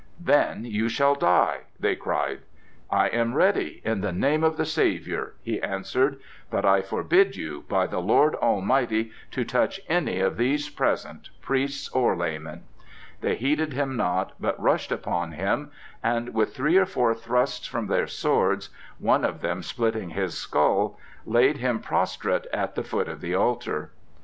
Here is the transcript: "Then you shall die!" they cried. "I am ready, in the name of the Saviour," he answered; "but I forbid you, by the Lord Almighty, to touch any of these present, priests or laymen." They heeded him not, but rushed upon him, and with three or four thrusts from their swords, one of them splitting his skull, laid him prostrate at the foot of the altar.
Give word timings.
"Then 0.19 0.65
you 0.65 0.89
shall 0.89 1.13
die!" 1.13 1.59
they 1.79 1.95
cried. 1.95 2.39
"I 2.89 3.05
am 3.09 3.35
ready, 3.35 3.83
in 3.85 4.01
the 4.01 4.11
name 4.11 4.43
of 4.43 4.57
the 4.57 4.65
Saviour," 4.65 5.35
he 5.43 5.61
answered; 5.61 6.19
"but 6.49 6.65
I 6.65 6.81
forbid 6.81 7.35
you, 7.35 7.65
by 7.69 7.85
the 7.85 7.99
Lord 7.99 8.33
Almighty, 8.33 9.11
to 9.29 9.43
touch 9.45 9.79
any 9.87 10.19
of 10.19 10.37
these 10.37 10.69
present, 10.69 11.29
priests 11.39 11.87
or 11.89 12.15
laymen." 12.15 12.63
They 13.19 13.35
heeded 13.35 13.73
him 13.73 13.95
not, 13.95 14.31
but 14.39 14.59
rushed 14.59 14.91
upon 14.91 15.33
him, 15.33 15.69
and 16.01 16.33
with 16.33 16.55
three 16.55 16.77
or 16.77 16.87
four 16.87 17.13
thrusts 17.13 17.67
from 17.67 17.85
their 17.85 18.07
swords, 18.07 18.69
one 18.97 19.23
of 19.23 19.41
them 19.41 19.61
splitting 19.61 20.09
his 20.09 20.35
skull, 20.35 20.97
laid 21.27 21.57
him 21.57 21.79
prostrate 21.79 22.47
at 22.51 22.73
the 22.73 22.83
foot 22.83 23.07
of 23.07 23.21
the 23.21 23.35
altar. 23.35 23.91